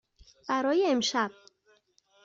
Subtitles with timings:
[0.49, 1.31] برای امشب.